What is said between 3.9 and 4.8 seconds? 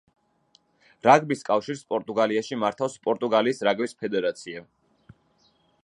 ფედერაცია.